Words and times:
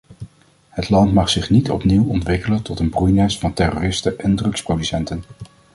Het 0.69 0.89
land 0.89 1.13
mag 1.13 1.29
zich 1.29 1.49
niet 1.49 1.69
opnieuw 1.69 2.05
ontwikkelen 2.07 2.61
tot 2.61 2.79
een 2.79 2.89
broeinest 2.89 3.39
van 3.39 3.53
terroristen 3.53 4.19
en 4.19 4.35
drugsproducenten. 4.35 5.23